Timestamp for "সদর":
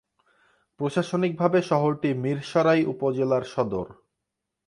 3.53-3.87